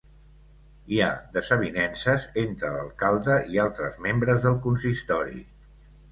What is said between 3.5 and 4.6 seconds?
i altres membres del